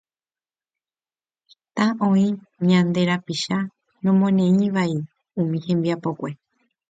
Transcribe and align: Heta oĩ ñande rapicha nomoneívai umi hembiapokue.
Heta 1.53 1.85
oĩ 2.09 2.25
ñande 2.67 3.01
rapicha 3.09 3.57
nomoneívai 4.03 4.93
umi 5.39 5.57
hembiapokue. 5.65 6.29